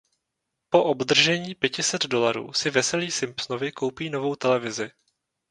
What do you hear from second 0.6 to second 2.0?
Po obdržení pěti